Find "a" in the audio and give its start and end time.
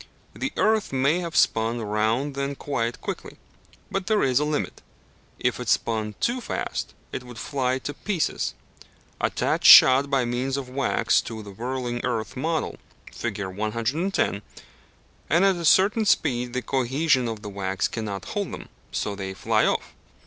4.39-4.43, 15.55-15.63